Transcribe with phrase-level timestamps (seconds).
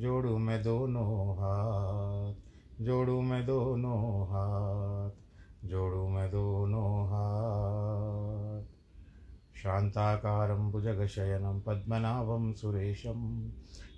[0.00, 2.34] जोड़ू मैं दोनों हाथ,
[2.84, 5.10] जोड़ू मैं दोनों हाथ,
[5.68, 8.62] जोड़ू मैं दोनों हाथ।
[9.56, 13.48] शान्ताकारं भुजगशयनं, पद्मनाभं सुरेशं,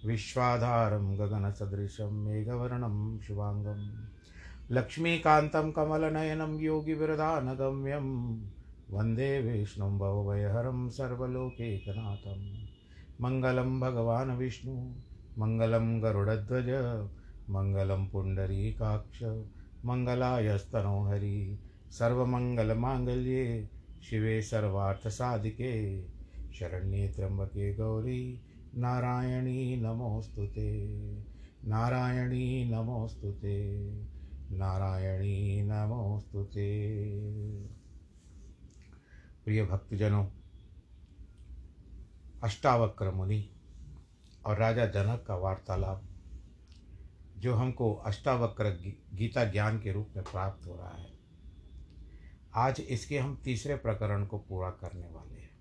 [0.07, 4.09] विश्वाधारं गगनसदृशं, मेघवर्णं शुभाङ्गं
[4.71, 8.39] लक्ष्मीकान्तं कमलनयनं, योगिविरदानगम्यं,
[8.91, 12.67] वंदे विष्णुं भवभयहरं, सर्वलोकैकनाथं।
[13.21, 14.93] मङ्गलं भगवान् विष्णु।
[15.39, 16.69] मङ्गलं गरुडध्वज,
[17.51, 19.23] मङ्गलं पुण्डरीकाक्ष,
[19.85, 21.59] मङ्गलायस्तनो हरि,
[21.91, 23.69] सर्वमङ्गलमाङ्गल्ये,
[24.03, 26.03] शिवे सर्वार्थसाधिके,
[26.53, 28.45] शरण्ये त्र्यम्बके गौरी,
[28.75, 30.93] नारायणी नमोऽस्तु ते,
[31.65, 33.83] नारायणी नमोऽस्तु ते,
[34.51, 37.03] नारायणी नमोऽस्तु ते।
[39.45, 40.27] प्रिय भक्तजनों
[44.47, 46.03] और राजा जनक का वार्तालाप,
[47.39, 48.71] जो हमको अष्टावक्र
[49.15, 51.19] गीता ज्ञान के रूप में प्राप्त हो रहा है।
[52.55, 55.53] आज इसके हम तीसरे प्रकरण को पूरा करने वाले हैं।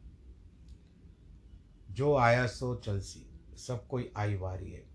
[1.91, 3.27] जो आया सो चलसी
[3.57, 4.85] सब कोई आई वारी है।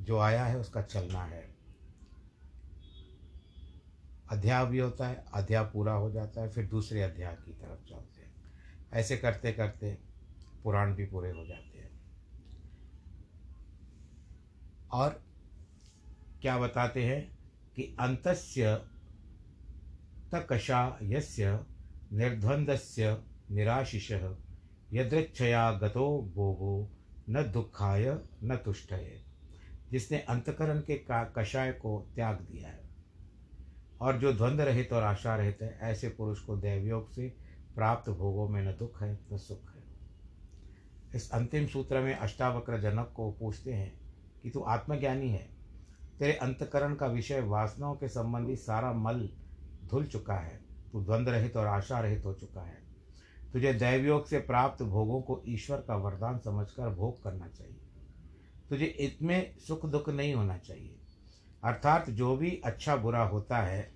[0.00, 1.54] जो आया है उसका चलना है।
[4.30, 8.20] अध्याय भी होता है, अध्याय पूरा हो जाता है, फिर दूसरे अध्याय की तरफ़ चलते
[8.20, 8.34] हैं।
[8.92, 9.98] ऐसे करते करते
[10.62, 11.79] पुराण भी पूरे हो जाते हैं।
[14.92, 15.22] और
[16.42, 17.38] क्या बताते हैं
[17.76, 18.82] कि अंतस्य
[20.32, 21.60] तकषा यस्य
[22.12, 24.36] निर्द्वन्द्वस्य निराशिषः,
[24.92, 26.90] यदृच्छया गतो भोगो,
[27.30, 29.24] न दुखाय न तुष्टये।
[29.90, 32.90] जिसने अंतकरण के का कषाय को त्याग दिया है।
[34.00, 37.36] और जो द्वंद्व रहित और आशा रहित है, ऐसे पुरुष को दैवयोग से
[37.74, 39.84] प्राप्त भोगों में न दुख है, न सुख है।
[41.14, 43.99] इस अंतिम सूत्र में अष्टावक्र जनक को पूछते हैं
[44.42, 45.48] कि तू आत्मज्ञानी है।
[46.18, 49.30] तेरे अंतकरण का विषय वासनाओं के संबंधी सारा मल
[49.84, 50.60] धुल चुका है।
[50.92, 52.82] तू द्वंद्व रहित और आशा रहित हो चुका है।
[53.52, 57.80] तुझे दैवयोग से प्राप्त भोगों को ईश्वर का वरदान समझकर भोग करना चाहिए।
[58.68, 60.96] तुझे इसमें सुख दुख नहीं होना चाहिए।
[61.64, 63.94] अर्थात जो भी अच्छा बुरा होता है,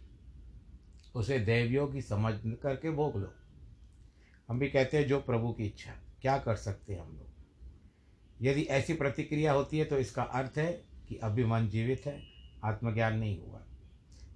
[1.15, 3.35] उसे दैवयोग ही समझ करके भोग लो।
[4.49, 7.34] हम भी कहते हैं, जो प्रभु की इच्छा, क्या कर सकते हैं हम लोग?
[8.43, 10.73] यदि ऐसी प्रतिक्रिया होती है तो इसका अर्थ है
[11.09, 12.23] कि अभी मन जीवित है,
[12.65, 13.63] आत्मज्ञान नहीं हुआ।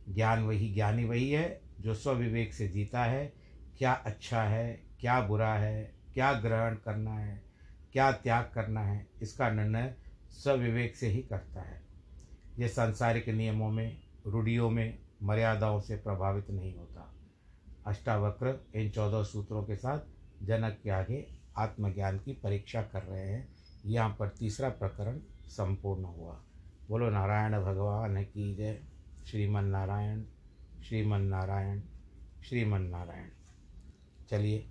[0.08, 3.32] ज्ञान वही ज्ञानी वही है जो स्वविवेक से जीता है।
[3.78, 7.42] क्या अच्छा है, क्या बुरा है, क्या ग्रहण करना है,
[7.92, 9.94] क्या त्याग करना है, इसका निर्णय
[10.30, 11.82] स्वविवेक से ही करता है।
[12.58, 17.14] ये सांसारिक नियमों में, रूढ़ियों में मर्यादाओं से प्रभावित नहीं होता।
[17.86, 19.98] अष्टावक्र इन चौदह सूत्रों के साथ
[20.42, 21.26] जनक के आगे
[21.56, 23.57] आत्मज्ञान की परीक्षा कर रहे हैं।
[23.88, 26.42] यहाँ पर तीसरा प्रकरण संपूर्ण हुआ।
[26.88, 28.82] बोलो, नारायण भगवान की जय?
[29.26, 30.24] श्रीमन नारायण
[30.84, 31.80] श्रीमन नारायण
[32.44, 33.28] श्रीमन नारायण।
[34.30, 34.70] चलिए,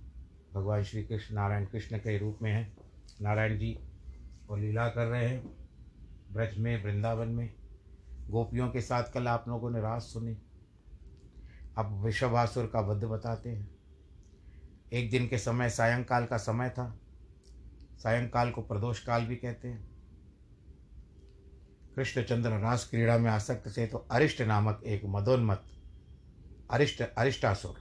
[0.53, 2.77] भगवान श्री कृष्ण, नारायण कृष्ण के रूप में हैं।
[3.21, 3.79] नारायण जी
[4.49, 5.67] और लीला कर रहे हैं,
[6.33, 7.53] ब्रज में, वृंदावन में।
[8.29, 10.37] गोपियों के साथ कल आप लोगों ने रास सुनी।
[11.77, 13.75] अब विश्वभासुर का वध बताते हैं।
[14.93, 16.99] एक दिन के समय, सायंकाल का समय था।
[17.97, 19.89] सायंकाल को प्रदोष काल भी कहते हैं।
[21.95, 25.63] कृष्णचंद्र रास क्रीड़ा में आसक्त थे तो अरिष्ट नामक एक मदोन्मत
[26.71, 27.75] अरिष्ट अरिष्टासुर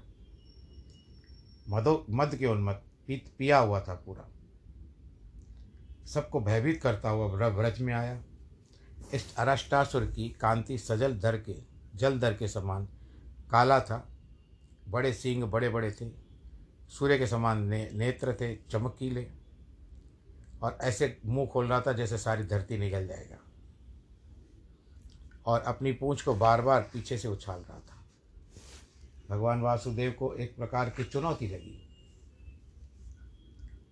[1.71, 4.29] मदो मद के उन्मत पी पिया हुआ था पूरा।
[6.07, 8.23] सबको भयभीत करता हुआ व्रज में आया।
[9.15, 11.55] इस अरिष्टासुर की कांति सजल दर के
[11.95, 12.89] जल दर के समान
[13.51, 14.07] काला था।
[14.89, 16.11] बड़े सींग बड़े बड़े थे।
[16.89, 19.29] सूर्य के समान ने, नेत्र थे चमकीले।
[20.62, 23.38] और ऐसे मुँह खोल रहा था जैसे सारी धरती निकल जाएगा।
[25.47, 28.05] और अपनी पूंछ को बार बार पीछे से उछाल रहा था।
[29.31, 31.88] भगवान वासुदेव को एक प्रकार की चुनौती लगी।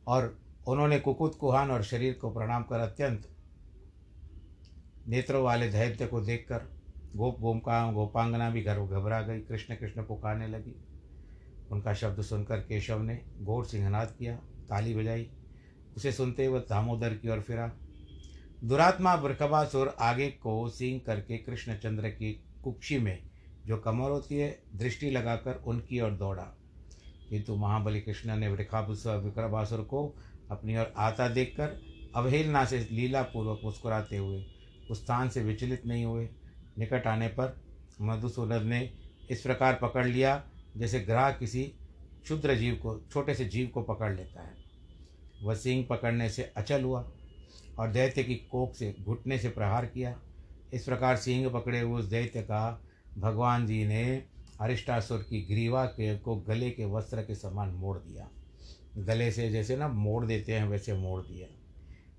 [0.06, 3.28] और उन्होंने कुकुत, कुहान और शरीर को प्रणाम कर अत्यंत
[5.08, 6.58] नेत्रों वाले दैत्य को देखकर
[7.16, 10.84] गोप गोमका, गोपांगना भी घर घबरा गई। कृष्ण कृष्ण पुकारने लगी।
[11.70, 14.36] उनका शब्द सुनकर केशव ने घोर सिंहनाद किया,
[14.68, 15.32] ताली बजाई।
[15.96, 17.72] उसे सुनते वह दामोदर की ओर फिरा।
[18.64, 23.22] दुरात्मा बरखबासुर आगे को सिंह करके कृष्णचंद्र की कुक्षी में,
[23.66, 26.56] जो कमर होती है दृष्टि लगाकर उनकी ओर दौड़ा।
[27.30, 30.14] किंतु महाबली कृष्ण ने विक्रमासुर को
[30.50, 31.82] अपनी ओर आता देखकर
[32.16, 34.46] अवहेलना से लीलापूर्वक मुस्कुराते हुए,
[34.90, 36.28] उस स्थान से विचलित नहीं हुए।
[36.78, 37.60] निकट आने पर
[38.00, 38.92] मधुसूदन ने
[39.30, 40.44] इस प्रकार पकड़ लिया,
[40.76, 41.62] जैसे ग्राह किसी
[42.22, 44.63] क्षुद्र जीव को, छोटे से जीव को पकड़ लेता है।
[45.42, 47.12] वह सिंह पकड़ने से अचल हुआ
[47.78, 50.20] और दैत्य की कोख से घुटने से प्रहार किया।
[50.72, 52.82] इस प्रकार सिंह पकड़े हुए उस दैत्य का
[53.18, 54.26] भगवान जी ने
[54.60, 58.30] अरिष्टासुर की ग्रीवा के को गले के वस्त्र के समान मोड़ दिया।
[58.96, 61.48] गले से जैसे ना मोड़ देते हैं, वैसे मोड़ दिया।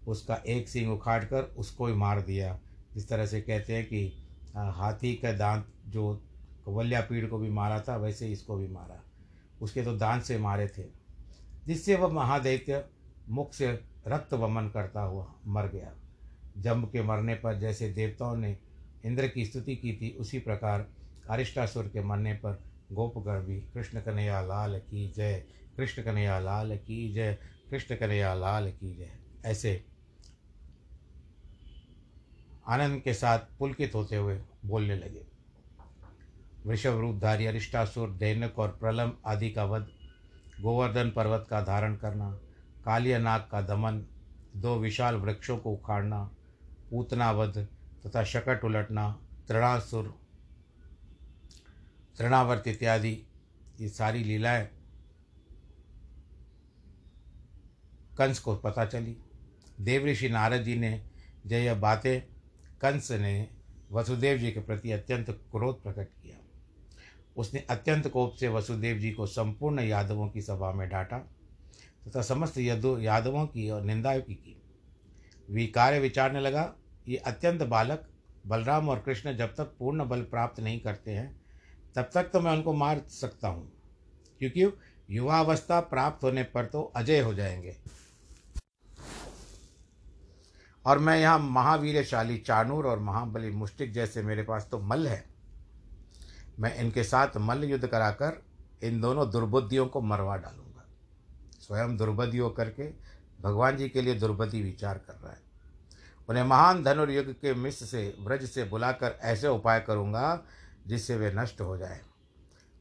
[0.08, 2.60] उसका एक सिंह उखाड़ कर उसको ही मार दिया।
[2.96, 6.24] जिस तरह से कहते हैं कि हाथी का दांत जो
[6.66, 9.04] कवल्या पीड़ को भी मारा था, वैसे इसको भी मारा।
[9.62, 10.84] उसके तो दांत से मारे थे।
[11.68, 12.86] जिससे वह महादैत्य
[13.30, 15.94] मुख से रक्त वमन करता हुआ मर गया।
[16.58, 18.58] जम्ब के मरने पर जैसे देवताओं ने
[19.06, 20.90] इंद्र की स्तुति की थी, उसी प्रकार
[21.30, 25.46] अरिष्टासुर के मरने पर गोपगढ़ भी कृष्ण कन्हैया लाल की जय,
[25.78, 27.38] कृष्ण कन्हैया लाल की जय,
[27.70, 29.12] कृष्ण कन्हैया लाल की जय।
[29.46, 29.86] ऐसे
[32.68, 35.26] आनंद के साथ पुलकित होते हुए बोलने लगे।
[36.66, 39.88] वृषभ रूपधारी, अरिष्टासुर, दैनक और प्रलम आदि का वध,
[40.62, 42.40] गोवर्धन पर्वत का धारण करना
[42.86, 44.06] कालिया नाग का दमन,
[44.56, 46.32] दो विशाल वृक्षों को उखाड़ना,
[46.92, 47.68] पूतनावध
[48.06, 50.20] तथा शकट उलटना, तृणासुर,
[52.18, 53.24] तृणावर्त इत्यादि,
[53.80, 54.70] ये सारी लीलाएँ
[58.18, 59.18] कंस को पता चली।
[59.82, 61.06] देवऋषि नारद जी ने
[61.46, 62.22] जब यह बातें
[62.82, 63.50] कंस ने
[63.92, 66.38] वसुदेव जी के प्रति अत्यंत क्रोध प्रकट किया।
[67.38, 71.35] उसने अत्यंत कोप से वसुदेव जी को संपूर्ण यादवों की सभा में डांटा।
[72.06, 74.56] तथा समस्त यदु यादवों की और निंदा की की।
[75.50, 76.74] विकार्य विचारने लगा,
[77.08, 78.08] ये अत्यंत बालक,
[78.48, 81.30] बलराम और कृष्ण जब तक पूर्ण बल प्राप्त नहीं करते हैं,
[81.96, 83.72] तब तक तो मैं उनको मार सकता हूँ,
[84.42, 84.72] क्योंकि
[85.10, 87.76] युवावस्था प्राप्त होने पर तो अजय हो जाएँगे।
[90.86, 95.24] और मैं यहाँ महावीरशाली चाणूर और महाबली मुष्टिक जैसे मेरे पास तो मल्ल है।
[96.60, 98.42] मैं इनके साथ मल्ल युद्ध कराकर
[98.84, 100.65] इन दोनों दुर्बुद्धियों को मरवा डालूँगा
[101.68, 102.94] स्वयं दुर्बुद्धि करके
[103.42, 105.42] भगवान जी के लिए दुर्बुद्धि विचार कर रहा है।
[106.30, 110.46] उन्हें महान धनुर्युग के मिश्र से व्रज से बुलाकर ऐसे उपाय करूँगा
[110.88, 112.02] जिससे वे नष्ट हो जाए।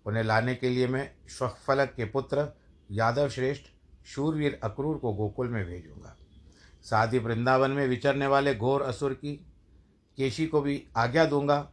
[0.06, 2.56] उन्हें लाने के लिए मैं श्वफलक के पुत्र
[2.90, 3.62] यादव श्रेष्ठ
[4.06, 6.16] शूरवीर अक्रूर को गोकुल में भेजूँगा।
[6.82, 9.46] साथ ही वृंदावन में विचरने वाले घोर असुर की
[10.16, 11.70] केशी को भी आज्ञा दूँगा।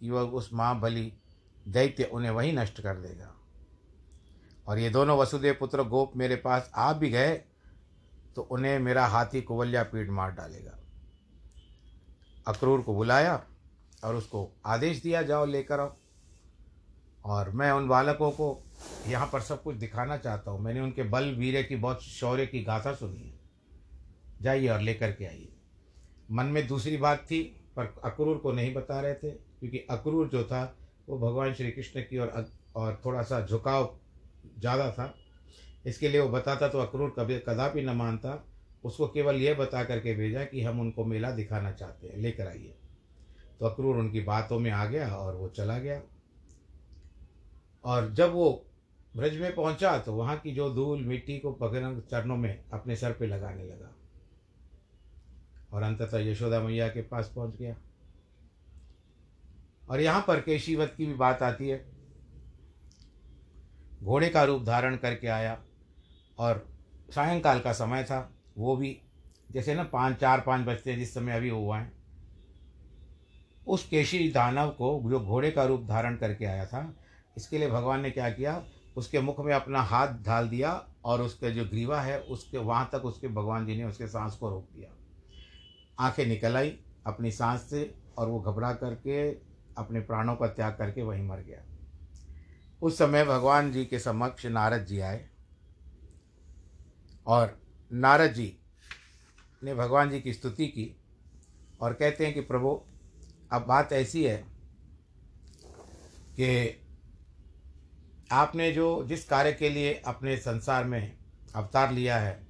[0.00, 1.12] कि वह उस माँ महाबली
[1.68, 3.37] दैत्य उन्हें वहीं नष्ट कर देगा।
[4.68, 7.34] और ये दोनों वसुदेव पुत्र गोप मेरे पास आ भी गए
[8.36, 10.76] तो उन्हें मेरा हाथी कुवल्या पीठ मार डालेगा।
[12.46, 13.42] अक्रूर को बुलाया
[14.04, 15.94] और उसको आदेश दिया, जाओ लेकर आओ।
[17.24, 18.46] और मैं उन बालकों को
[19.06, 22.62] यहाँ पर सब कुछ दिखाना चाहता हूँ। मैंने उनके बल, वीर की बहुत शौर्य की
[22.64, 23.38] गाथा सुनी है।
[24.42, 25.52] जाइए और लेकर के आइए।
[26.30, 27.42] मन में दूसरी बात थी,
[27.76, 30.62] पर अक्रूर को नहीं बता रहे थे, क्योंकि अक्रूर जो था,
[31.08, 33.84] वो भगवान श्री कृष्ण की और और थोड़ा सा झुकाव
[34.58, 35.14] ज़्यादा था।
[35.86, 38.44] इसके लिए वो बताता तो अक्रूर कभी कदापि न मानता।
[38.84, 42.74] उसको केवल यह बता करके भेजा कि हम उनको मेला दिखाना चाहते हैं, लेकर आइए।
[43.60, 46.00] तो अक्रूर उनकी बातों में आ गया और वो चला गया।
[47.84, 48.64] और जब वो
[49.14, 53.12] ब्रज में पहुँचा तो वहाँ की जो धूल मिट्टी को बगरंग चरणों में अपने सर
[53.12, 53.92] पे लगाने लगा।
[55.72, 57.76] और अंततः यशोदा मैया के पास पहुँच गया।
[59.88, 61.84] और यहाँ पर केशीवत की भी बात आती है।
[64.02, 65.62] घोड़े का रूप धारण करके आया
[66.38, 66.68] और
[67.14, 69.00] सायंकाल का समय था, वो भी
[69.52, 71.92] जैसे ना पाँच, चार, पाँच बजते जिस समय अभी हुआ है।
[73.66, 76.94] उस केशी दानव को जो घोड़े का रूप धारण करके आया था,
[77.36, 78.64] इसके लिए भगवान ने क्या किया,
[78.96, 83.04] उसके मुख में अपना हाथ डाल दिया और उसके जो ग्रीवा है, उसके वहाँ तक
[83.04, 84.90] उसके भगवान जी ने उसके सांस को रोक दिया।
[85.98, 89.30] आँखें निकल आई अपनी सांस से और वो घबरा करके
[89.78, 91.62] अपने प्राणों का त्याग करके वहीं मर गया।
[92.82, 95.28] उस समय भगवान जी के समक्ष नारद जी आए
[97.26, 97.58] और
[97.92, 98.56] नारद जी
[99.64, 100.94] ने भगवान जी की स्तुति की
[101.80, 102.80] और कहते हैं कि प्रभु
[103.52, 104.36] अब बात ऐसी है
[106.40, 106.80] कि
[108.32, 111.18] आपने जो जिस कार्य के लिए अपने संसार में
[111.54, 112.46] अवतार लिया है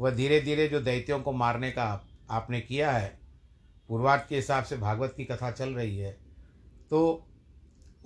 [0.00, 3.18] वह धीरे धीरे जो दैत्यों को मारने का आप, आपने किया है
[3.88, 6.12] पूर्वार्थ के हिसाब से भागवत की कथा चल रही है
[6.90, 7.27] तो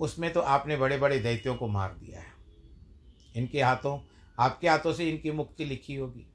[0.03, 2.31] उसमें तो आपने बड़े बड़े दैत्यों को मार दिया है।
[3.35, 3.99] इनके हाथों,
[4.39, 6.27] आपके हाथों से इनकी मुक्ति लिखी होगी।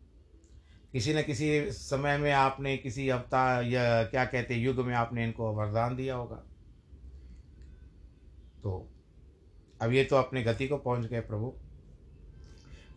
[0.93, 5.53] किसी न किसी समय में आपने किसी अवतार या क्या कहते युग में आपने इनको
[5.53, 6.37] वरदान दिया होगा।
[8.63, 8.91] तो
[9.83, 11.53] अब ये तो अपने गति को पहुँच गए प्रभु।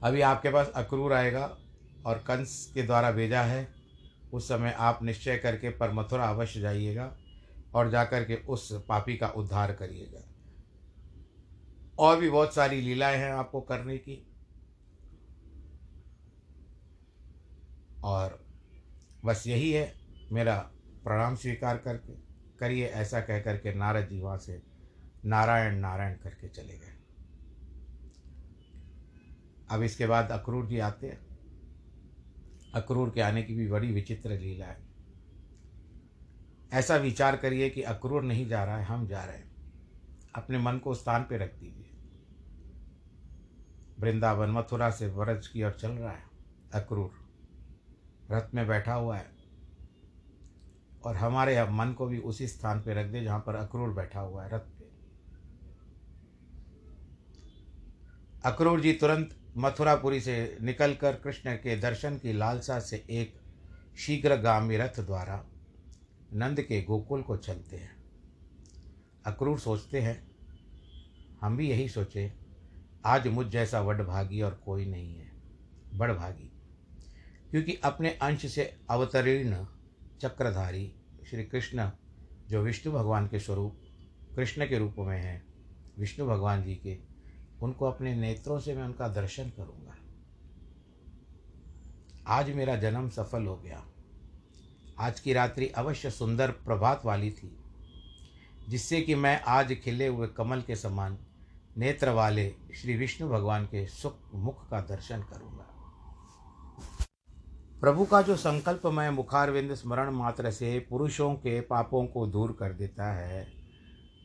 [0.04, 1.58] अभी आपके पास अक्रूर आएगा
[2.06, 3.68] और कंस के द्वारा भेजा है।
[4.34, 7.16] उस समय आप निश्चय करके पर मथुरा अवश्य जाइएगा
[7.76, 10.31] और जाकर के उस पापी का उद्धार करिएगा।
[12.00, 14.28] और भी बहुत सारी लीलाएँ हैं आपको करने की।
[18.04, 18.46] और
[19.26, 19.96] बस यही है,
[20.32, 20.58] मेरा
[21.04, 22.14] प्रणाम स्वीकार करके,
[22.60, 24.62] करिए ऐसा कह करके नारद जी वहाँ से
[25.26, 26.98] नारायण नारायण करके चले गए।
[29.72, 31.32] अब इसके बाद अक्रूर जी आते हैं।
[32.74, 34.78] अक्रूर के आने की भी बड़ी विचित्र लीला है।
[36.74, 39.52] ऐसा विचार करिए कि अक्रूर नहीं जा रहा है, हम जा रहे हैं।
[40.36, 41.81] अपने मन को स्थान पे रख दीजिए।
[44.02, 46.24] वृंदावन मथुरा से व्रज की ओर चल रहा है,
[46.74, 47.12] अक्रूर।
[48.32, 49.32] रथ में बैठा हुआ है।
[51.04, 54.20] और हमारे अब मन को भी उसी स्थान पर रख दे जहाँ पर अक्रूर बैठा
[54.20, 54.92] हुआ है, रथ पे।
[58.46, 63.42] अक्रूर जी तुरंत मथुरापुरी से निकलकर कृष्ण के दर्शन की लालसा से एक
[63.98, 65.46] शीघ्रगामी रथ द्वारा
[66.34, 68.04] नंद के गोकुल को चलते हैं।
[69.26, 70.32] अक्रूर सोचते हैं,
[71.42, 72.41] हम भी यही सोचे।
[73.06, 75.32] आज मुझ जैसा वडभागी और कोई नहीं है।
[75.96, 76.52] बड़भागी
[77.52, 79.66] क्योंकि अपने अंश से अवतरीर्ण
[80.22, 80.96] चक्रधारी
[81.30, 81.90] श्री कृष्ण,
[82.50, 83.82] जो विष्णु भगवान के स्वरूप,
[84.36, 85.46] कृष्ण के रूप में हैं,
[86.00, 86.98] विष्णु भगवान जी के,
[87.62, 89.96] उनको अपने नेत्रों से मैं उनका दर्शन करूँगा।
[92.28, 93.86] आज मेरा जन्म सफल हो गया।
[95.00, 97.58] आज की रात्रि अवश्य सुंदर प्रभात वाली थी,
[98.70, 101.18] जिससे कि मैं आज खिले हुए कमल के समान
[101.78, 105.68] नेत्र वाले श्री विष्णु भगवान के सुख मुख का दर्शन करूँगा।
[107.82, 113.12] प्रभु का जो संकल्पमय मुखारविंद स्मरण मात्र से पुरुषों के पापों को दूर कर देता
[113.14, 113.48] है,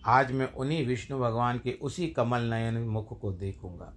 [0.04, 3.92] आज मैं उन्हीं विष्णु भगवान के उसी कमल नयन मुख को देखूँगा,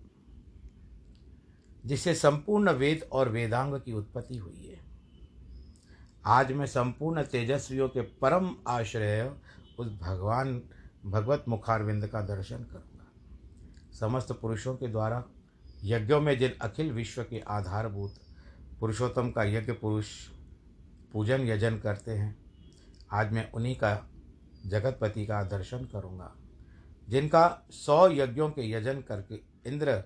[1.84, 4.79] जिससे संपूर्ण वेद और वेदांग की उत्पत्ति हुई है।
[6.27, 9.32] आज मैं संपूर्ण तेजस्वियों के परम आश्रय
[9.79, 10.62] उस भगवान,
[11.06, 12.88] भगवत मुखारविंद का दर्शन करूँगा।
[13.91, 15.24] समस्त पुरुषों के द्वारा
[15.84, 18.15] यज्ञों में जिन अखिल विश्व के आधारभूत
[18.79, 20.08] पुरुषोत्तम का यज्ञ पुरुष
[21.13, 22.36] पूजन यजन करते हैं,
[23.12, 24.10] आज मैं उन्हीं का
[24.65, 26.36] जगतपति का दर्शन करूँगा।
[27.10, 30.03] जिनका सौ यज्ञों के यजन करके इंद्र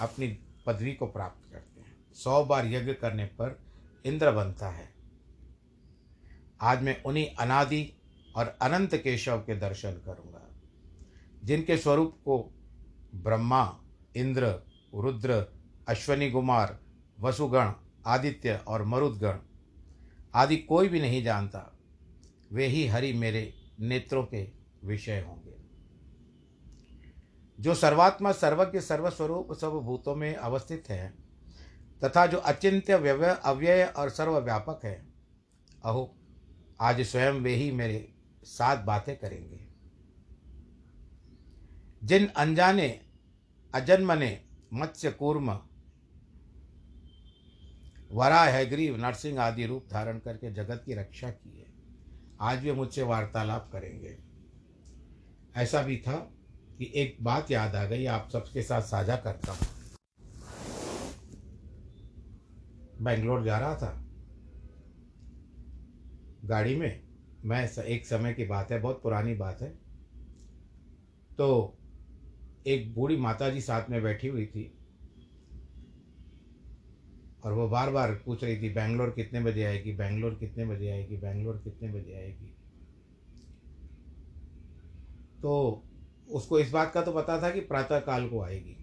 [0.00, 0.28] अपनी
[0.66, 3.58] पदवी को प्राप्त करते हैं। सौ बार यज्ञ करने पर
[4.04, 4.88] इंद्र बनता है।
[6.60, 7.92] आज मैं उन्हीं अनादि
[8.36, 10.42] और अनंत केशव के दर्शन करूँगा,
[11.44, 12.52] जिनके स्वरूप को
[13.14, 13.80] ब्रह्मा,
[14.16, 14.46] इंद्र,
[14.94, 15.46] रुद्र,
[15.88, 16.80] अश्वनी कुमार,
[17.20, 17.72] वसुगण,
[18.06, 19.38] आदित्य और मरुदगण
[20.34, 21.78] आदि कोई भी नहीं जानता।
[22.52, 24.50] वे ही हरि मेरे नेत्रों के
[24.84, 25.56] विषय होंगे।
[27.60, 31.14] जो सर्वात्मा सर्वज्ञ सर्वस्वरूप सब भूतों में अवस्थित है
[32.04, 35.06] तथा जो अचिंत्य व्यवय अव्यय और सर्वव्यापक है,
[35.84, 36.16] अहो,
[36.80, 38.14] आज स्वयं वे ही मेरे
[38.44, 39.71] साथ बातें करेंगे।
[42.04, 43.00] जिन अनजाने
[43.74, 45.60] अजन्मने मत्स्य कूर्म
[48.12, 51.66] वरा हैग्रीव नरसिंह आदि रूप धारण करके जगत की रक्षा की है।
[52.40, 54.18] आज भी मुझसे वार्तालाप करेंगे।
[55.56, 56.16] ऐसा भी था
[56.78, 59.60] कि एक बात याद आ गई, आप सबके साथ साझा करता हूँ।
[63.00, 64.04] बेंगलोर जा रहा था।
[66.44, 67.02] गाड़ी में,
[67.44, 69.70] मैं एक समय की बात है, बहुत पुरानी बात है।
[71.38, 71.78] तो
[72.66, 74.78] एक बूढ़ी माता जी साथ में बैठी हुई थी
[77.44, 79.92] और वो बार बार पूछ रही थी, बैंगलोर कितने बजे आएगी?
[79.92, 81.16] बैंगलोर कितने बजे आएगी?
[81.16, 82.54] बैंगलोर कितने बजे आएगी?
[85.42, 85.82] तो
[86.30, 88.76] उसको इस बात का तो पता था कि प्रातः काल को आएगी।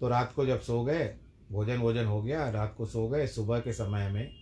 [0.00, 1.18] तो रात को जब सो गए,
[1.52, 4.32] भोजन वोजन हो गया, रात को सो गए, सुबह के समय में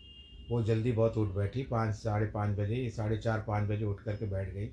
[0.51, 4.27] वो जल्दी बहुत उठ बैठी, पाँच, साढ़े पाँच बजे, साढ़े चार, पाँच बजे उठ करके
[4.27, 4.71] बैठ गई।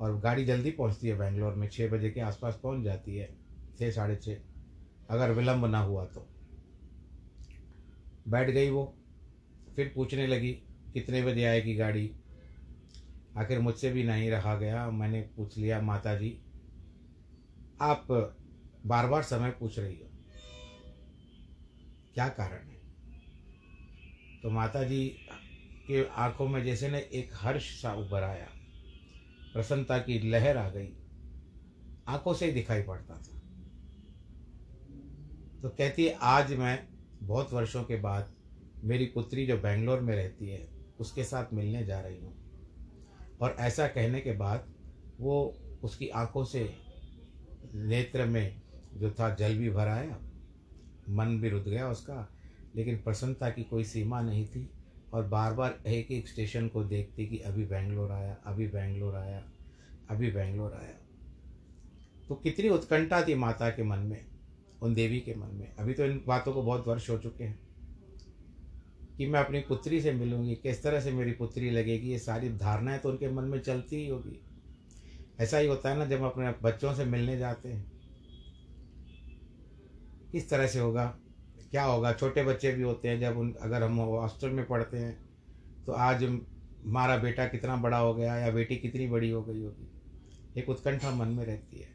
[0.00, 3.36] और गाड़ी जल्दी पहुँचती है बेंगलोर में छः बजे के आसपास पहुँच जाती है
[3.78, 4.36] छः साढ़े छः
[5.10, 6.28] अगर विलम्ब ना हुआ तो।
[8.28, 8.94] बैठ गई वो,
[9.76, 10.52] फिर पूछने लगी,
[10.92, 12.14] कितने बजे आएगी गाड़ी?
[13.36, 16.38] आखिर मुझसे भी नहीं रहा गया, मैंने पूछ लिया माता जी
[17.80, 18.06] आप
[18.86, 20.10] बार बार समय पूछ रही हो।
[22.14, 22.80] क्या कारण है?
[24.42, 25.06] तो माता जी
[25.88, 28.48] के आँखों में जैसे न एक हर्ष सा उभर आया।
[29.54, 30.88] प्रसन्नता की लहर आ गई।
[32.08, 33.40] आँखों से ही दिखाई पड़ता था।
[35.62, 36.88] तो कहती है, आज मैं
[37.22, 38.34] बहुत वर्षों के बाद
[38.84, 40.68] मेरी पुत्री जो बेंगलोर में रहती है,
[41.00, 42.34] उसके साथ मिलने जा रही हूँ।
[43.40, 44.74] और ऐसा कहने के बाद
[45.20, 46.74] वो उसकी आँखों से
[47.74, 48.62] नेत्र में
[48.94, 50.20] जो था, जल भी भराया
[51.08, 52.32] मन भी रुद गया उसका,
[52.76, 54.70] लेकिन प्रसन्नता की कोई सीमा नहीं थी।
[55.14, 59.44] और बार बार एक एक स्टेशन को देखती कि अभी बेंगलोर आया, अभी बेंगलोर आया,
[60.10, 60.94] अभी बेंगलोर आया।
[62.28, 64.26] तो कितनी उत्कंठा थी माता के मन में,
[64.82, 67.58] उन देवी के मन में। अभी तो इन बातों को बहुत वर्ष हो चुके हैं
[69.16, 72.98] कि मैं अपनी पुत्री से मिलूँगी, किस तरह से मेरी पुत्री लगेगी, ये सारी धारणाएँ
[72.98, 74.40] तो उनके मन में चलती ही होगी।
[75.40, 77.92] ऐसा ही होता है ना जब अपने बच्चों से मिलने जाते हैं।
[80.32, 81.18] किस तरह से होगा?
[81.74, 82.12] क्या होगा?
[82.12, 85.16] छोटे बच्चे भी होते हैं जब उन, अगर हम हॉस्टल में पढ़ते हैं
[85.86, 89.88] तो आज हमारा बेटा कितना बड़ा हो गया या बेटी कितनी बड़ी हो गई होगी?
[90.56, 91.88] एक उत्कंठा मन में रहती है।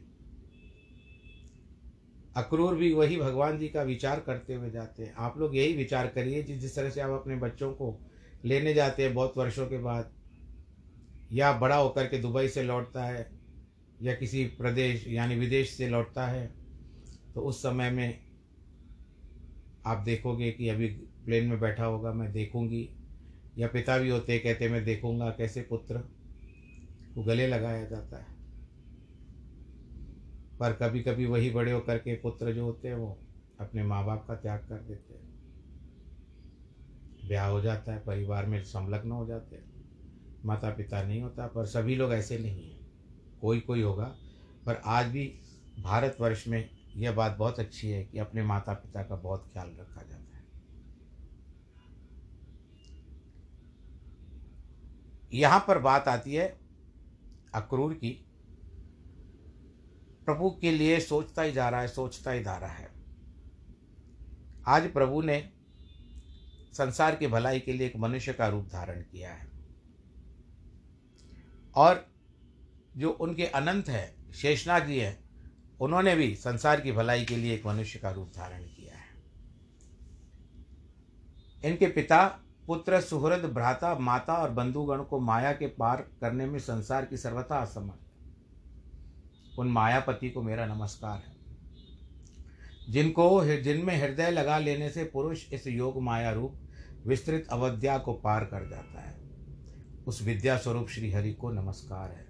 [2.36, 6.06] अक्रूर भी वही भगवान जी का विचार करते हुए जाते हैं। आप लोग यही विचार
[6.08, 7.94] करिए जिस जिस तरह से आप अपने बच्चों को
[8.44, 10.12] लेने जाते हैं बहुत वर्षों के बाद,
[11.32, 13.28] या बड़ा होकर के दुबई से लौटता है,
[14.02, 16.50] या किसी प्रदेश, यानी विदेश से लौटता है
[17.34, 18.29] तो उस समय में
[19.86, 20.86] आप देखोगे कि अभी
[21.24, 22.90] प्लेन में बैठा होगा, मैं देखूँगी।
[23.58, 25.98] या पिता भी होते कहते मैं देखूँगा, कैसे पुत्र?
[27.14, 28.26] को गले लगाया जाता है।
[30.60, 33.18] पर कभी कभी वही बड़े होकर के पुत्र जो होते हैं, वो
[33.60, 35.30] अपने माँ बाप का त्याग कर देते हैं।
[37.28, 39.84] ब्याह हो जाता है, परिवार में संलग्न हो जाते हैं।
[40.44, 42.80] माता पिता नहीं होता, पर सभी लोग ऐसे नहीं हैं।
[43.40, 44.16] कोई कोई होगा।
[44.66, 45.40] पर आज भी
[45.80, 50.02] भारतवर्ष में यह बात बहुत अच्छी है कि अपने माता पिता का बहुत ख्याल रखा
[50.02, 50.44] जाता है।
[55.34, 56.60] यहाँ पर बात आती है
[57.54, 58.26] अक्रूर की।
[60.24, 62.90] प्रभु के लिए सोचता ही जा रहा है, सोचता ही जा रहा है।
[64.66, 65.52] आज प्रभु ने
[66.72, 69.50] संसार की भलाई के लिए एक मनुष्य का रूप धारण किया है।
[71.74, 72.06] और
[72.96, 75.29] जो उनके अनंत है, शेषनाग जी है
[75.80, 79.10] उन्होंने भी संसार की भलाई के लिए एक मनुष्य का रूप धारण किया है।
[81.70, 87.04] इनके पिता, पुत्र, सुहृद, भ्राता, माता और बंधुगण को माया के पार करने में संसार
[87.04, 88.00] की सर्वथा असमर्थ।
[89.58, 91.40] उन मायापति को मेरा नमस्कार है।
[92.92, 96.54] जिनको जिनमें हृदय लगा लेने से पुरुष इस योग माया रूप
[97.06, 99.20] विस्तृत अवध्या को पार कर जाता है।
[100.06, 102.29] उस विद्या स्वरूप श्री हरि को नमस्कार है।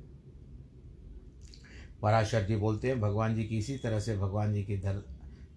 [2.02, 5.02] पराशर जी बोलते हैं भगवान जी की इसी तरह से भगवान जी की धर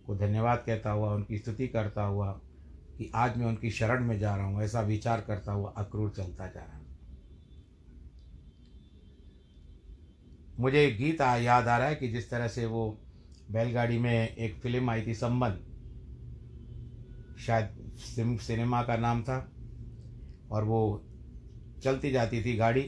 [0.05, 2.31] को धन्यवाद कहता हुआ उनकी स्तुति करता हुआ
[2.97, 6.47] कि आज मैं उनकी शरण में जा रहा हूँ ऐसा विचार करता हुआ अक्रूर चलता
[6.47, 6.85] जा रहा हूँ।
[10.59, 12.99] मुझे एक गीत आ, याद आ रहा है कि जिस तरह से वो
[13.51, 15.59] बैलगाड़ी में एक फ़िल्म आई थी संबंध।
[17.39, 17.97] शायद
[18.39, 19.51] सिनेमा का नाम था।
[20.51, 21.05] और वो
[21.83, 22.81] चलती जाती थी गाड़ी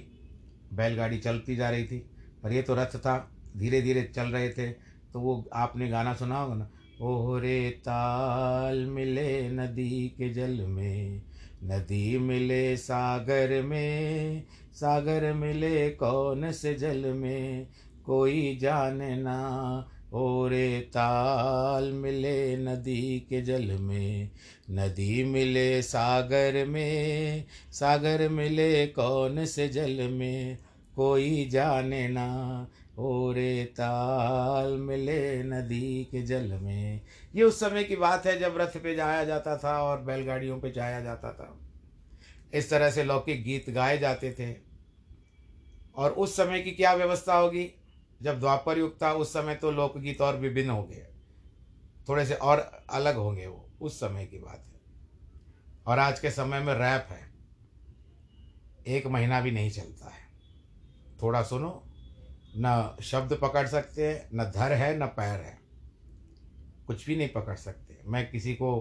[0.73, 1.97] बैलगाड़ी चलती जा रही थी
[2.43, 4.67] पर ये तो रथ था। धीरे धीरे चल रहे थे
[5.13, 6.69] तो वो आपने गाना सुना होगा ना
[7.01, 11.21] ओह रे ताल मिले नदी के जल में,
[11.63, 17.67] नदी मिले सागर में, सागर मिले कौन से जल में,
[18.05, 24.29] कोई जाने ना ओ रे ताल मिले नदी के जल में,
[24.71, 30.57] नदी मिले सागर में, सागर मिले कौन से जल में,
[30.95, 32.67] कोई जाने ना
[32.99, 37.01] रे ताल मिले नदी के जल में।
[37.35, 40.71] ये उस समय की बात है जब रथ पे जाया जाता था और बैलगाड़ियों पे
[40.71, 41.59] जाया जाता था।
[42.53, 44.57] इस तरह से लौकिक गीत गाए जाते थे।
[45.95, 47.71] और उस समय की क्या व्यवस्था होगी?
[48.21, 51.07] जब द्वापर युग था, उस समय तो लोकगीत और विभिन्न हो गए।
[52.09, 54.81] थोड़े से और अलग होंगे वो। उस समय की बात है।
[55.87, 57.33] और आज के समय में रैप है।
[58.87, 60.25] एक महीना भी नहीं चलता है।
[61.21, 61.84] थोड़ा सुनो।
[62.57, 65.57] न शब्द पकड़ सकते हैं न धर है न पैर है।
[66.87, 68.77] कुछ भी नहीं पकड़ सकते। मैं किसी को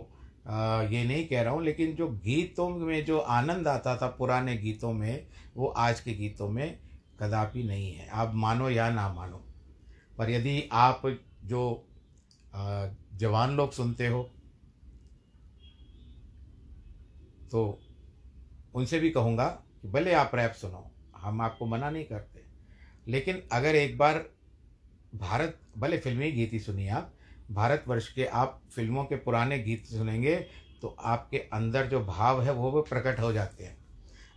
[0.49, 4.57] आ, ये नहीं कह रहा हूँ लेकिन जो गीतों में जो आनंद आता था पुराने
[4.57, 6.79] गीतों में वो आज के गीतों में
[7.21, 9.43] कदापि नहीं है। आप मानो या ना मानो
[10.19, 11.03] पर यदि आप
[11.45, 11.63] जो
[12.55, 14.23] आ, जवान लोग सुनते हो
[17.53, 17.63] तो
[18.75, 19.47] उनसे भी कहूँगा
[19.83, 22.34] कि भले आप रैप सुनो हम आपको मना नहीं करते।
[23.07, 24.25] लेकिन अगर एक बार
[25.15, 27.13] भारत, भले फिल्मी गीत ही सुनिए आप,
[27.51, 30.37] भारतवर्ष के आप फ़िल्मों के पुराने गीत सुनेंगे
[30.83, 33.77] तो आपके अंदर जो भाव है वो भी प्रकट हो जाते हैं।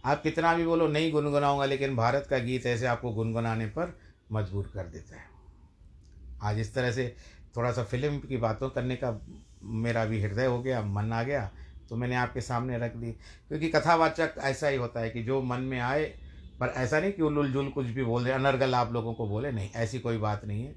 [0.06, 3.98] आप कितना भी बोलो, नहीं गुनगुनाऊँगा, लेकिन भारत का गीत ऐसे आपको गुनगुनाने पर
[4.32, 5.26] मजबूर कर देता है।
[6.42, 7.16] आज इस तरह से
[7.58, 9.20] थोड़ा सा फ़िल्म की बातों करने का
[9.64, 11.50] मेरा भी हृदय हो गया, मन आ गया
[11.90, 13.12] तो मैंने आपके सामने रख दी।
[13.48, 16.14] क्योंकि कथावाचक ऐसा ही होता है कि जो मन में आए
[16.60, 19.52] पर ऐसा नहीं कि उलुल जुल कुछ भी बोल रहे, अनर्गल आप लोगों को बोले,
[19.52, 20.76] नहीं, ऐसी कोई बात नहीं है।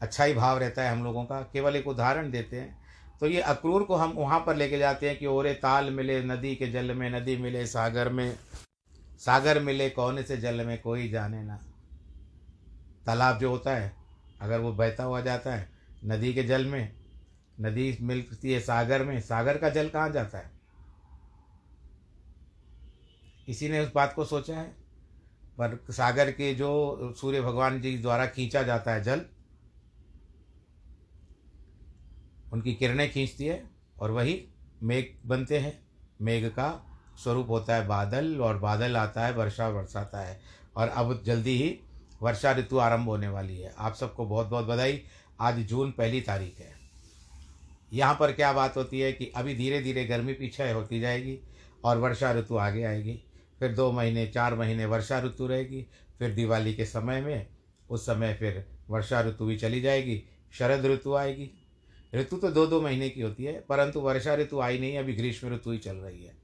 [0.00, 2.86] अच्छा ही भाव रहता है हम लोगों का, केवल एक उदाहरण देते हैं।
[3.20, 6.56] तो ये अक्रूर को हम वहाँ पर लेके जाते हैं कि ओरे ताल मिले, नदी
[6.56, 8.38] के जल में नदी मिले, सागर में,
[9.18, 11.60] सागर मिले, कौन से जल में, कोई जाने ना।
[13.06, 13.96] तालाब जो होता है,
[14.40, 15.68] अगर वो बहता हुआ जाता है,
[16.04, 16.92] नदी के जल में,
[17.60, 20.50] नदी मिलती है सागर में, सागर का जल कहाँ जाता है?
[23.46, 24.85] किसी ने उस बात को सोचा है।
[25.58, 29.20] पर सागर के जो सूर्य भगवान जी द्वारा खींचा जाता है जल,
[32.52, 33.62] उनकी किरणें खींचती है
[34.00, 34.44] और वही
[34.82, 35.78] मेघ बनते हैं।
[36.22, 36.68] मेघ का
[37.22, 40.40] स्वरूप होता है बादल और बादल आता है, वर्षा बरसाता है
[40.76, 41.78] और अब जल्दी ही
[42.22, 45.02] वर्षा ऋतु आरंभ होने वाली है। आप सबको बहुत बहुत बधाई।
[45.40, 46.74] आज जून पहली तारीख है।
[47.92, 51.38] यहाँ पर क्या बात होती है कि अभी धीरे धीरे गर्मी पीछे होती जाएगी
[51.84, 53.22] और वर्षा ऋतु आगे आएगी।
[53.58, 55.86] फिर दो महीने, चार महीने वर्षा ऋतु रहेगी,
[56.18, 57.46] फिर दिवाली के समय में,
[57.90, 61.50] उस समय फिर वर्षा ऋतु भी चली जाएगी, शरद ऋतु आएगी।
[62.14, 65.54] ऋतु तो दो दो महीने की होती है, परंतु वर्षा ऋतु आई नहीं, अभी ग्रीष्म
[65.54, 66.36] ऋतु ही चल रही है।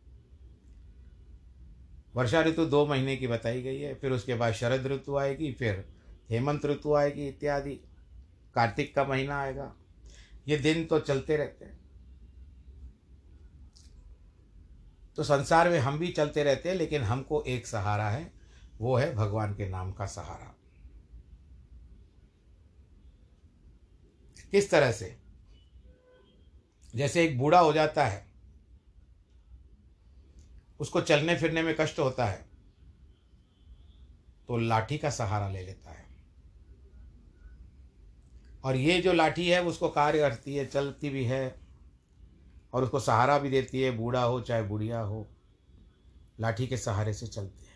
[2.14, 5.84] वर्षा ऋतु दो महीने की बताई गई है, फिर उसके बाद शरद ऋतु आएगी, फिर
[6.30, 7.80] हेमंत ऋतु आएगी इत्यादि।
[8.54, 9.74] कार्तिक का महीना आएगा।
[10.48, 11.81] ये दिन तो चलते रहते हैं।
[15.16, 18.32] तो संसार में हम भी चलते रहते हैं, लेकिन हमको एक सहारा है,
[18.78, 20.54] वो है भगवान के नाम का सहारा।
[24.50, 25.16] किस तरह से?
[26.94, 28.26] जैसे एक बूढ़ा हो जाता है,
[30.80, 32.44] उसको चलने फिरने में कष्ट होता है
[34.48, 36.06] तो लाठी का सहारा ले लेता है।
[38.64, 41.61] और ये जो लाठी है, उसको कार्य करती है, चलती भी है
[42.72, 45.30] और उसको सहारा भी देती है, बूढ़ा हो, चाहे बुढ़िया हो,
[46.40, 47.72] लाठी के सहारे से चलते हैं।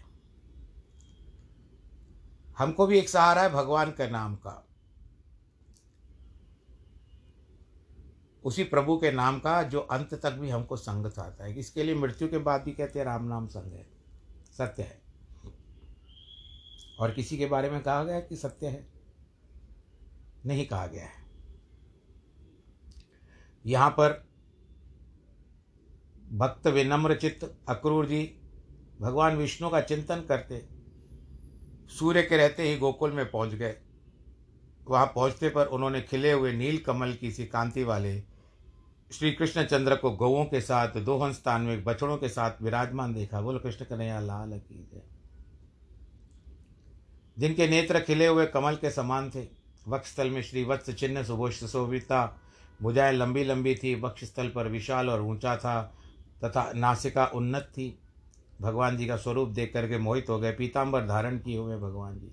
[2.58, 4.68] हमको भी एक सहारा है भगवान के नाम का।
[8.44, 11.94] उसी प्रभु के नाम का जो अंत तक भी हमको संगत आता है। इसके लिए
[11.94, 13.86] मृत्यु के बाद भी कहते हैं, राम नाम संग है,
[14.58, 15.02] सत्य है।
[17.00, 18.88] और किसी के बारे में कहा गया कि सत्य है?
[20.46, 21.26] नहीं कहा गया है।
[23.66, 24.25] यहाँ पर
[26.36, 28.22] भक्त विनम्र चित्त अक्रूर जी
[29.00, 30.62] भगवान विष्णु का चिंतन करते,
[31.88, 33.74] सूर्य के रहते ही गोकुल में पहुँच गए।
[34.88, 38.22] वहाँ पहुँचते पर उन्होंने खिले हुए नील कमल की सी कांति वाले
[39.12, 43.40] श्री कृष्ण चंद्र को गौों के साथ, दोहन स्थान में बछड़ों के साथ विराजमान देखा।
[43.40, 45.02] बोलो, कृष्ण कन्हैया, लाल की जय।
[47.38, 49.46] जिनके नेत्र खिले हुए कमल के समान थे,
[49.88, 52.40] वक्षस्थल में श्री वत्स चिन्ह सुभोष सुशोभिता
[52.82, 55.92] भुजाएँ लंबी लंबी थी, वक्षस्थल पर विशाल और ऊँचा था
[56.44, 57.98] तथा नासिका उन्नत थी।
[58.60, 62.32] भगवान जी का स्वरूप देख करके मोहित हो गए। पीताम्बर धारण किए हुए भगवान जी।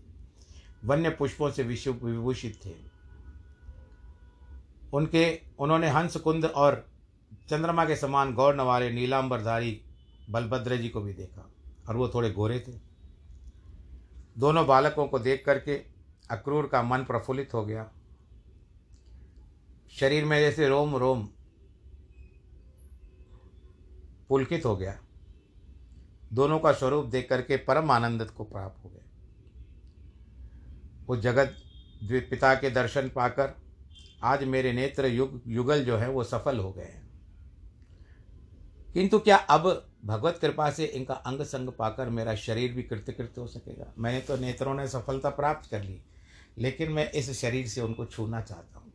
[0.85, 2.73] वन्य पुष्पों से विश्व विभूषित थे।
[4.93, 6.87] उनके, उन्होंने हंस कुंद और
[7.49, 9.81] चंद्रमा के समान गौर नवारे नीलांबरधारी
[10.29, 11.49] बलभद्र जी को भी देखा
[11.89, 12.71] और वो थोड़े गोरे थे।
[14.37, 15.75] दोनों बालकों को देख करके
[16.31, 17.91] अक्रूर का मन प्रफुल्लित हो गया।
[19.91, 21.29] शरीर में जैसे रोम रोम
[24.29, 24.97] पुलकित हो गया।
[26.33, 29.05] दोनों का स्वरूप देख करके परम आनंद को प्राप्त हो गया।
[31.07, 31.55] वो जगत
[32.03, 33.55] पिता के दर्शन पाकर
[34.23, 37.03] आज मेरे नेत्र युग, युगल जो है, वो सफल हो गए हैं।
[38.93, 43.47] किंतु क्या अब भगवत कृपा से इनका अंग संग पाकर मेरा शरीर भी कृत्य हो
[43.47, 43.93] सकेगा?
[43.97, 46.01] मैंने तो नेत्रों ने सफलता प्राप्त कर ली,
[46.57, 48.91] लेकिन मैं इस शरीर से उनको छूना चाहता हूँ।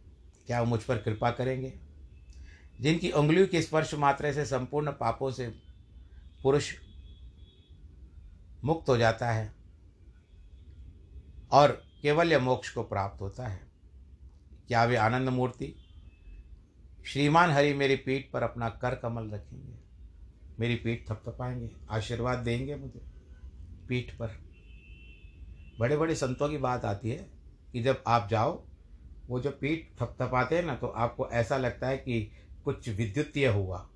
[0.47, 1.73] क्या वो मुझ पर कृपा करेंगे?
[2.81, 5.49] जिनकी उंगलियों के स्पर्श मात्रा से संपूर्ण पापों से
[6.43, 6.75] पुरुष
[8.65, 9.55] मुक्त हो जाता है
[11.53, 13.61] और केवल्य मोक्ष को प्राप्त होता है।
[14.69, 15.75] क्या वे आनंद मूर्ति?
[17.07, 19.79] श्रीमान हरि मेरी पीठ पर अपना कर कमल रखेंगे।
[20.61, 23.01] मेरी पीठ थपथपाएँगे आशीर्वाद देंगे मुझे
[23.89, 24.29] पीठ पर।
[25.79, 27.31] बड़े बड़े संतों की बात आती है
[27.73, 28.67] कि जब आप जाओ,
[29.27, 32.33] वो जो पीठ थपथपाते हैं ना तो आपको ऐसा लगता है कि
[32.69, 33.89] कुछ विद्युतीय हुआ।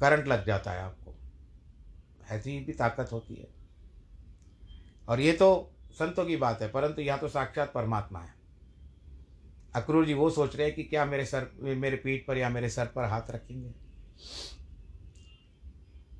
[0.00, 1.14] करंट लग जाता है आपको।
[2.30, 3.48] ऐसी भी ताकत होती है।
[5.08, 8.34] और ये तो संतों की बात है, परंतु यहाँ तो साक्षात परमात्मा है।
[9.74, 12.68] अक्रूर जी वो सोच रहे हैं कि क्या मेरे सर, मेरे पीठ पर या मेरे
[12.68, 13.74] सर पर हाथ रखेंगे।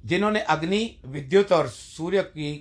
[0.05, 2.57] जिन्होंने अग्नि, विद्युत और सूर्य की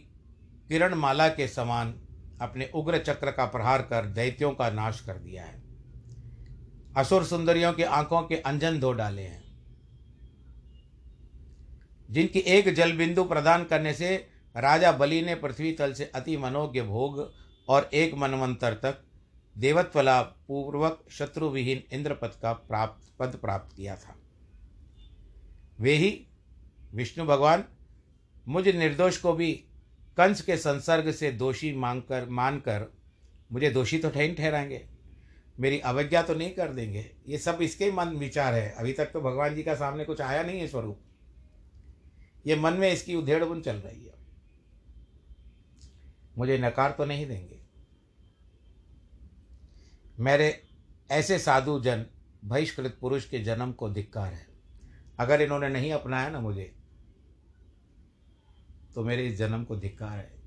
[0.67, 1.99] किरण माला के समान
[2.41, 5.62] अपने उग्र चक्र का प्रहार कर दैत्यों का नाश कर दिया है।
[6.97, 9.43] असुर सुंदरियों की आँखों के अंजन धो डाले हैं।
[12.09, 14.27] जिनकी एक जल बिंदु प्रदान करने से
[14.57, 17.33] राजा बलि ने पृथ्वी तल से अति मनोज्ञ भोग
[17.67, 19.03] और एक मनवंतर तक
[19.57, 24.15] देवत्वला पूर्वक शत्रुविहीन इंद्रपद का प्राप्त, पद प्राप्त किया था।
[25.79, 26.27] वे ही
[26.93, 27.63] विष्णु भगवान
[28.47, 29.51] मुझ निर्दोष को भी
[30.17, 32.93] कंस के संसर्ग से दोषी मांगकर, मानकर
[33.51, 34.92] मुझे दोषी तो ठहन ठहराएँगे।
[35.59, 39.21] मेरी अवज्ञा तो नहीं कर देंगे। ये सब इसके मन विचार है। अभी तक तो
[39.21, 40.99] भगवान जी का सामने कुछ आया नहीं है स्वरूप।
[42.47, 44.13] ये मन में इसकी उधेड़ बुन चल रही है।
[46.37, 47.59] मुझे नकार तो नहीं देंगे।
[50.19, 50.67] मेरे
[51.11, 52.05] ऐसे साधु जन,
[52.45, 54.47] बहिष्कृत पुरुष के जन्म को धिक्कार है।
[55.19, 56.75] अगर इन्होंने नहीं अपनाया ना मुझे
[58.95, 60.42] तो मेरे इस जन्म को धिक्कार है।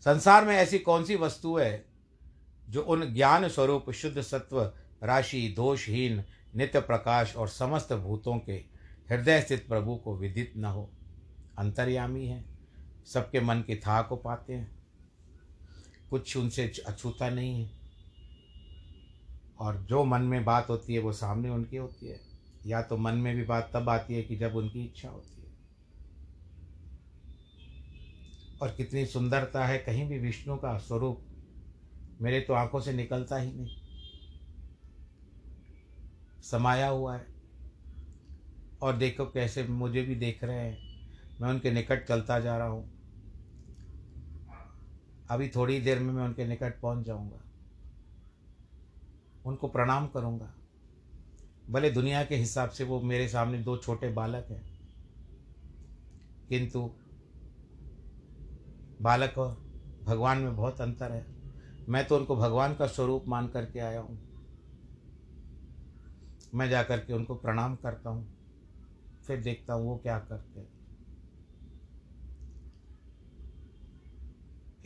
[0.00, 1.84] संसार में ऐसी कौन सी वस्तु है
[2.68, 6.24] जो उन ज्ञान स्वरूप, शुद्ध सत्व, राशि, दोषहीन,
[6.56, 8.52] नित्य प्रकाश और समस्त भूतों के
[9.10, 10.90] हृदय स्थित प्रभु को विदित न हो?
[11.58, 12.44] अंतर्यामी है।
[13.06, 14.78] सबके मन की था को पाते हैं।
[16.10, 17.70] कुछ उनसे अछूता नहीं है।
[19.58, 22.20] और जो मन में बात होती है, वो सामने उनकी होती है।
[22.66, 25.37] या तो मन में भी बात तब आती है कि जब उनकी इच्छा होती है।
[28.60, 31.24] और कितनी सुंदरता है, कहीं भी विष्णु का स्वरूप
[32.20, 33.76] मेरे तो आँखों से निकलता ही नहीं।
[36.42, 37.26] समाया हुआ है।
[38.82, 40.78] और देखो कैसे मुझे भी देख रहे हैं।
[41.40, 42.90] मैं उनके निकट चलता जा रहा हूँ।
[45.30, 47.42] अभी थोड़ी देर में मैं उनके निकट पहुँच जाऊँगा।
[49.44, 50.54] उनको प्रणाम करूँगा।
[51.70, 54.62] भले दुनिया के हिसाब से वो मेरे सामने दो छोटे बालक हैं,
[56.48, 56.90] किंतु
[59.02, 59.62] बालक और
[60.04, 61.26] भगवान में बहुत अंतर है।
[61.88, 64.18] मैं तो उनको भगवान का स्वरूप मान करके आया हूँ।
[66.54, 68.28] मैं जा कर के उनको प्रणाम करता हूँ।
[69.26, 70.68] फिर देखता हूँ वो क्या करते हैं।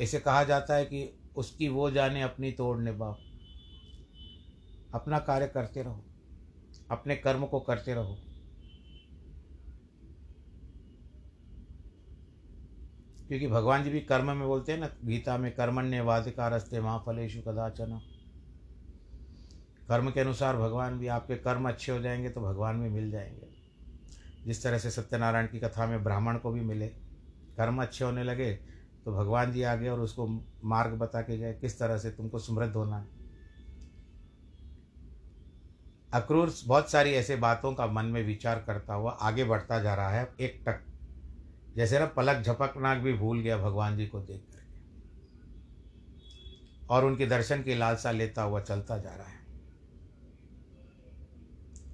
[0.01, 3.19] ऐसे कहा जाता है कि उसकी वो जाने अपनी तोड़ने बाप
[4.95, 6.05] अपना कार्य करते रहो।
[6.91, 8.19] अपने कर्म को करते रहो।
[13.33, 17.41] क्योंकि भगवान जी भी कर्म में बोलते हैं ना, गीता में कर्मण्य वाधिकार रस्ते महाफलेशु
[17.41, 18.01] कदाचन।
[19.89, 23.49] कर्म के अनुसार भगवान भी, आपके कर्म अच्छे हो जाएँगे तो भगवान भी मिल जाएँगे।
[24.47, 26.89] जिस तरह से सत्यनारायण की कथा में ब्राह्मण को भी मिले,
[27.57, 28.53] कर्म अच्छे होने लगे
[29.05, 30.29] तो भगवान जी आ गए और उसको
[30.65, 33.07] मार्ग बता के गए, किस तरह से तुमको समृद्ध होना है।
[36.15, 40.11] अक्रूर बहुत सारी ऐसे बातों का मन में विचार करता हुआ आगे बढ़ता जा रहा
[40.11, 40.92] है, एक टक
[41.77, 44.63] जैसे ना पलक झपकनाक भी भूल गया भगवान जी को देख करके।
[46.87, 49.43] और उनके दर्शन की लालसा लेता हुआ चलता जा रहा है।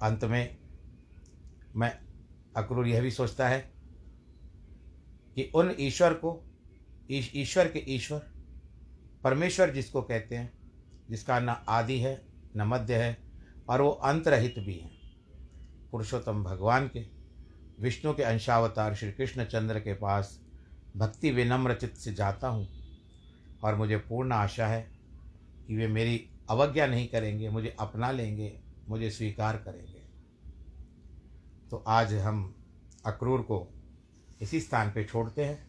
[0.03, 0.59] अंत में
[1.77, 1.99] मैं
[2.57, 3.73] अक्रूर यह भी सोचता है
[5.35, 6.45] कि उन ईश्वर को
[7.11, 8.19] ईश्वर के ईश्वर,
[9.25, 10.53] परमेश्वर जिसको कहते हैं,
[11.11, 13.19] जिसका न आदि है, न मध्य है,
[13.69, 14.99] और वो अंतरहित भी हैं,
[15.91, 17.18] पुरुषोत्तम भगवान के
[17.81, 20.41] विष्णु के अंशावतार श्री कृष्ण चंद्र के पास
[20.97, 22.69] भक्ति विनम्र चित्त से जाता हूँ
[23.65, 24.89] और मुझे पूर्ण आशा है
[25.67, 30.03] कि वे मेरी अवज्ञा नहीं करेंगे, मुझे अपना लेंगे, मुझे स्वीकार करेंगे।
[31.71, 32.55] तो आज हम
[33.07, 33.69] अक्रूर को
[34.41, 35.69] इसी स्थान पे छोड़ते हैं।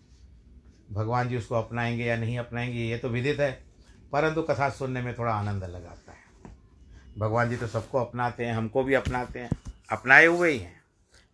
[0.91, 3.63] भगवान जी उसको अपनाएँगे या नहीं अपनाएँगे, ये तो विदित है,
[4.11, 6.53] परंतु कथा सुनने में थोड़ा आनंद लगाता है।
[7.17, 9.49] भगवान जी तो सबको अपनाते हैं, हमको भी अपनाते हैं,
[9.91, 10.78] अपनाए हुए ही हैं।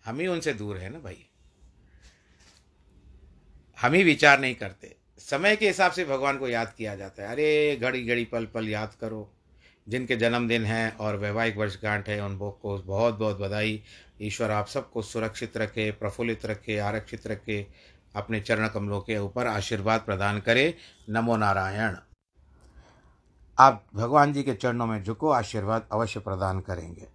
[0.06, 1.26] हम ही उनसे दूर हैं ना भाई।
[3.82, 7.30] हम ही विचार नहीं करते। समय के हिसाब से भगवान को याद किया जाता है।
[7.30, 9.32] अरे घड़ी घड़ी पल पल याद करो।
[9.90, 13.84] जिनके जन्मदिन हैं और वैवाहिक वर्षगांठ है, उन को बहुत बहुत बधाई।
[14.22, 17.68] ईश्वर, आप सबको सुरक्षित रखे, प्रफुल्लित रखे, आरक्षित रखे,
[18.16, 20.78] अपने चरण कमलों के ऊपर आशीर्वाद प्रदान करे।
[21.10, 21.96] नमो नारायण।
[23.60, 27.15] आप भगवान जी के चरणों में झुको, आशीर्वाद अवश्य प्रदान करेंगे।